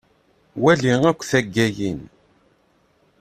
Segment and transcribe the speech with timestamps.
[0.63, 1.99] Wali akk taggayin.